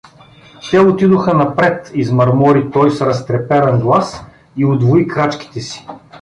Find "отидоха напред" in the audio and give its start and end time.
0.79-1.91